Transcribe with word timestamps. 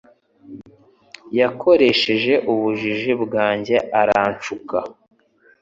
Yakoresheje 1.39 2.33
ubujiji 2.51 3.11
bwanjye 3.23 3.75
aranshuka. 3.99 4.77